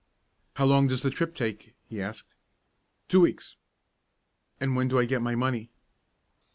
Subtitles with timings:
[0.55, 2.33] "How long does the trip take?" he asked.
[3.07, 3.59] "Two weeks."
[4.59, 5.69] "An' when do I get my money?"